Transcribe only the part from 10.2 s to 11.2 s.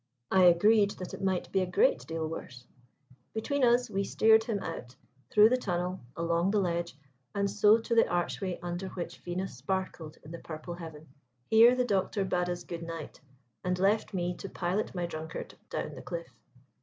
in the purple heaven.